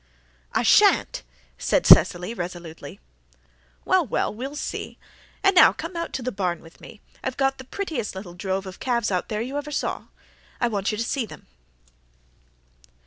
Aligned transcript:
"I 0.53 0.63
sha'n't," 0.63 1.21
said 1.59 1.85
Cecily 1.85 2.33
resolutely. 2.33 2.99
"Well, 3.85 4.03
we'll 4.33 4.55
see. 4.55 4.97
And 5.43 5.53
now 5.55 5.73
come 5.73 5.95
out 5.95 6.11
to 6.13 6.23
the 6.23 6.31
barn 6.31 6.59
with 6.61 6.81
me. 6.81 7.01
I've 7.23 7.37
got 7.37 7.59
the 7.59 7.65
prettiest 7.65 8.15
little 8.15 8.33
drove 8.33 8.65
of 8.65 8.79
calves 8.79 9.11
out 9.11 9.29
there 9.29 9.41
you 9.41 9.59
ever 9.59 9.69
saw. 9.69 10.05
I 10.59 10.69
want 10.69 10.91
you 10.91 10.97
to 10.97 11.03
see 11.03 11.27
them." 11.27 11.45